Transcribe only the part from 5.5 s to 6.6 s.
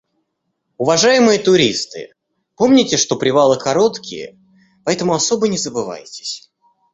забывайтесь.